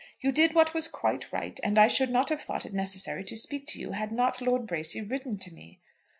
[0.19, 3.37] You did what was quite right, and I should not have thought it necessary to
[3.37, 5.79] speak to you had not Lord Bracy written to me."